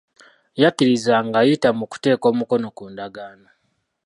[0.61, 3.49] Yakkiriza ng'ayita mu kuteeka omukono ku ndagaano.